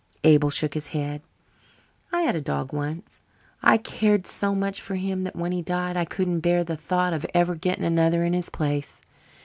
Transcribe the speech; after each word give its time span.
Abel 0.23 0.49
shook 0.49 0.73
his 0.73 0.87
head. 0.87 1.21
"I 2.11 2.21
had 2.21 2.35
a 2.35 2.41
dog 2.41 2.73
once. 2.73 3.21
I 3.63 3.77
cared 3.77 4.25
so 4.25 4.55
much 4.55 4.81
for 4.81 4.95
him 4.95 5.21
that 5.21 5.35
when 5.35 5.51
he 5.51 5.61
died 5.61 5.95
I 5.95 6.05
couldn't 6.05 6.39
bear 6.39 6.63
the 6.63 6.75
thought 6.75 7.13
of 7.13 7.23
ever 7.35 7.53
getting 7.53 7.83
another 7.85 8.25
in 8.25 8.33
his 8.33 8.49
place. 8.49 8.99